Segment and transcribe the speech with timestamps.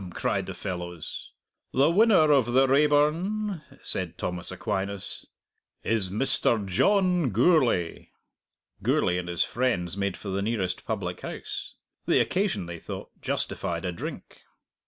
[0.15, 1.29] cried the fellows.
[1.73, 5.27] "The winner of the Raeburn," said Thomas Aquinas,
[5.83, 6.65] "is Mr.
[6.65, 8.07] John Gourlay."
[8.81, 11.75] Gourlay and his friends made for the nearest public house.
[12.07, 14.41] The occasion, they thought, justified a drink.